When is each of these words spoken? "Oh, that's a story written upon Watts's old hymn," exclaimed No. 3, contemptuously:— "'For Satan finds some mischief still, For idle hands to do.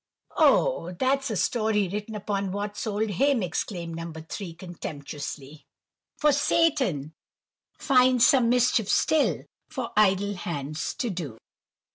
"Oh, 0.37 0.93
that's 0.93 1.29
a 1.29 1.37
story 1.37 1.87
written 1.87 2.15
upon 2.15 2.51
Watts's 2.51 2.87
old 2.87 3.09
hymn," 3.11 3.43
exclaimed 3.43 3.95
No. 3.97 4.11
3, 4.11 4.55
contemptuously:— 4.55 5.67
"'For 6.17 6.31
Satan 6.31 7.13
finds 7.77 8.25
some 8.25 8.49
mischief 8.49 8.89
still, 8.89 9.43
For 9.69 9.91
idle 9.95 10.33
hands 10.33 10.95
to 10.95 11.11
do. 11.11 11.37